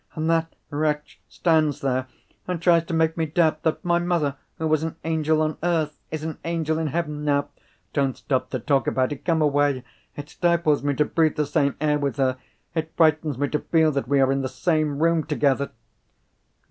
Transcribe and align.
And 0.15 0.27
that 0.31 0.55
wretch 0.71 1.21
stands 1.29 1.81
there, 1.81 2.07
and 2.47 2.59
tries 2.59 2.85
to 2.85 2.93
make 2.95 3.17
me 3.17 3.27
doubt 3.27 3.61
that 3.61 3.85
my 3.85 3.99
mother, 3.99 4.35
who 4.57 4.65
was 4.67 4.81
an 4.81 4.95
angel 5.03 5.43
on 5.43 5.59
earth, 5.61 5.95
is 6.09 6.23
an 6.23 6.39
angel 6.43 6.79
in 6.79 6.87
heaven 6.87 7.23
now! 7.23 7.49
Don't 7.93 8.17
stop 8.17 8.49
to 8.49 8.57
talk 8.57 8.87
about 8.87 9.11
it! 9.11 9.23
Come 9.23 9.43
away! 9.43 9.83
It 10.15 10.27
stifles 10.27 10.81
me 10.83 10.95
to 10.95 11.05
breathe 11.05 11.35
the 11.35 11.45
same 11.45 11.75
air 11.79 11.99
with 11.99 12.15
her! 12.17 12.37
It 12.73 12.93
frightens 12.97 13.37
me 13.37 13.47
to 13.49 13.59
feel 13.59 13.91
that 13.91 14.07
we 14.07 14.19
are 14.19 14.31
in 14.31 14.41
the 14.41 14.49
same 14.49 15.03
room 15.03 15.23
together!" 15.23 15.69